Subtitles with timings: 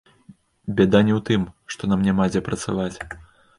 [0.79, 1.45] Бяда не ў тым,
[1.75, 2.97] што нам няма дзе працаваць.